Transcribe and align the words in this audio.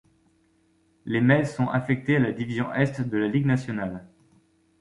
Les 1.05 1.21
Mets 1.21 1.45
sont 1.45 1.67
affectées 1.67 2.15
à 2.15 2.19
la 2.19 2.31
division 2.31 2.73
Est 2.73 3.01
de 3.01 3.17
la 3.19 3.27
Ligue 3.27 3.45
nationale. 3.45 4.07